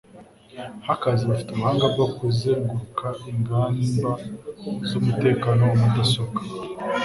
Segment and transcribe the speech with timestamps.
[0.85, 4.09] Hackers bafite ubuhanga bwo kuzenguruka ingamba
[4.87, 6.41] z'umutekano wa mudasobwa.